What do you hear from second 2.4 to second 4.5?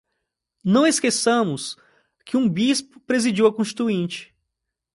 bispo presidiu a Constituinte